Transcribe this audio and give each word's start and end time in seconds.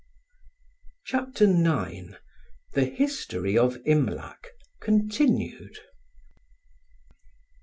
CHAPTER 1.05 1.45
IX 1.45 2.15
THE 2.73 2.85
HISTORY 2.85 3.55
OF 3.55 3.77
IMLAC 3.85 4.47
(continued). 4.79 5.77